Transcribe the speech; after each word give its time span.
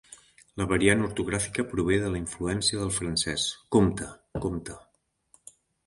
La 0.61 0.65
variant 0.71 1.03
ortogràfica 1.07 1.65
prové 1.75 1.99
de 2.05 2.09
la 2.15 2.19
influència 2.23 2.81
del 2.83 2.95
francès 2.99 3.47
"compte" 3.79 4.13
("compte"). 4.49 4.83